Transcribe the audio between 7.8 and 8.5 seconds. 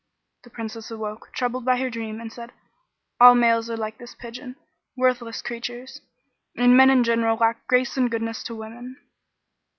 and goodness